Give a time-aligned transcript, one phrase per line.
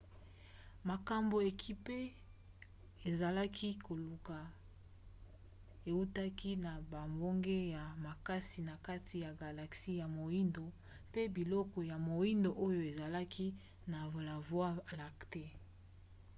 [0.89, 1.97] makambo ekipe
[3.09, 4.39] ezalaki koluka
[5.89, 10.65] eutaki na bambonge ya makasi na kati ya galaxie ya moindo
[11.11, 13.47] pe biloko ya moindo oyo ezalaki
[13.91, 15.51] na la voie lactée